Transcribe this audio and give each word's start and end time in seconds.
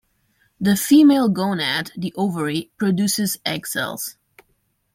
The 0.59 0.75
female 0.75 1.29
gonad, 1.31 1.91
the 1.95 2.11
ovary, 2.17 2.71
produces 2.79 3.37
egg 3.45 3.67
cells. 3.67 4.17